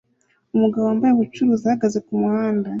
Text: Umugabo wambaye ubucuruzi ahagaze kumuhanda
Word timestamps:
Umugabo 0.55 0.83
wambaye 0.85 1.11
ubucuruzi 1.13 1.65
ahagaze 1.67 1.97
kumuhanda 2.07 2.67